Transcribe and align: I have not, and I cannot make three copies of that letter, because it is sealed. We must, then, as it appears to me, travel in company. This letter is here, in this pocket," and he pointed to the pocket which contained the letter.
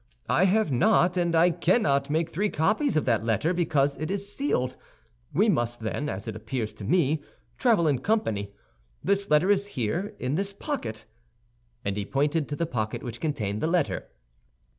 I 0.29 0.45
have 0.45 0.71
not, 0.71 1.15
and 1.15 1.35
I 1.35 1.51
cannot 1.51 2.09
make 2.09 2.31
three 2.31 2.49
copies 2.49 2.97
of 2.97 3.05
that 3.05 3.23
letter, 3.23 3.53
because 3.53 3.97
it 3.97 4.09
is 4.09 4.33
sealed. 4.35 4.75
We 5.31 5.47
must, 5.47 5.81
then, 5.81 6.09
as 6.09 6.27
it 6.27 6.35
appears 6.35 6.73
to 6.73 6.83
me, 6.83 7.21
travel 7.59 7.85
in 7.87 7.99
company. 7.99 8.51
This 9.03 9.29
letter 9.29 9.51
is 9.51 9.67
here, 9.77 10.15
in 10.17 10.33
this 10.33 10.53
pocket," 10.53 11.05
and 11.85 11.95
he 11.95 12.03
pointed 12.03 12.49
to 12.49 12.55
the 12.55 12.65
pocket 12.65 13.03
which 13.03 13.21
contained 13.21 13.61
the 13.61 13.67
letter. 13.67 14.07